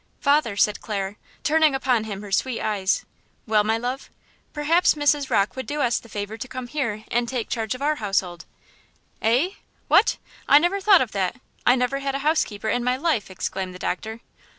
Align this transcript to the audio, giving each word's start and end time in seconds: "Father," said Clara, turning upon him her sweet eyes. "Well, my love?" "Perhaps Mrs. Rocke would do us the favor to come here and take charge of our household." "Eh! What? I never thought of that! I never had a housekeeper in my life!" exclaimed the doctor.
"Father," 0.19 0.57
said 0.57 0.81
Clara, 0.81 1.15
turning 1.43 1.75
upon 1.75 2.05
him 2.05 2.23
her 2.23 2.31
sweet 2.31 2.59
eyes. 2.59 3.05
"Well, 3.45 3.63
my 3.63 3.77
love?" 3.77 4.09
"Perhaps 4.51 4.95
Mrs. 4.95 5.29
Rocke 5.29 5.55
would 5.55 5.67
do 5.67 5.79
us 5.79 5.99
the 5.99 6.09
favor 6.09 6.39
to 6.39 6.47
come 6.47 6.65
here 6.67 7.03
and 7.11 7.29
take 7.29 7.49
charge 7.49 7.75
of 7.75 7.83
our 7.83 7.97
household." 7.97 8.45
"Eh! 9.21 9.51
What? 9.89 10.17
I 10.49 10.57
never 10.57 10.81
thought 10.81 11.01
of 11.03 11.11
that! 11.11 11.35
I 11.67 11.75
never 11.75 11.99
had 11.99 12.15
a 12.15 12.19
housekeeper 12.25 12.67
in 12.69 12.83
my 12.83 12.97
life!" 12.97 13.29
exclaimed 13.29 13.75
the 13.75 13.77
doctor. 13.77 14.21